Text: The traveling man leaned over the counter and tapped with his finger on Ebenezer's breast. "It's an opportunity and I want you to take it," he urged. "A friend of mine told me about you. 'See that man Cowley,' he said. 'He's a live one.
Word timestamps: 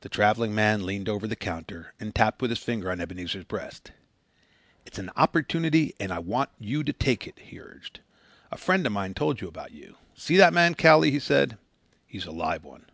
The 0.00 0.08
traveling 0.08 0.52
man 0.52 0.84
leaned 0.84 1.08
over 1.08 1.28
the 1.28 1.36
counter 1.36 1.94
and 2.00 2.12
tapped 2.12 2.42
with 2.42 2.50
his 2.50 2.58
finger 2.58 2.90
on 2.90 3.00
Ebenezer's 3.00 3.44
breast. 3.44 3.92
"It's 4.84 4.98
an 4.98 5.10
opportunity 5.14 5.94
and 6.00 6.10
I 6.10 6.18
want 6.18 6.50
you 6.58 6.82
to 6.82 6.92
take 6.92 7.28
it," 7.28 7.38
he 7.38 7.60
urged. 7.60 8.00
"A 8.50 8.56
friend 8.56 8.84
of 8.84 8.90
mine 8.90 9.14
told 9.14 9.40
me 9.40 9.46
about 9.46 9.70
you. 9.70 9.96
'See 10.16 10.36
that 10.38 10.52
man 10.54 10.74
Cowley,' 10.74 11.12
he 11.12 11.20
said. 11.20 11.56
'He's 12.08 12.26
a 12.26 12.32
live 12.32 12.64
one. 12.64 12.86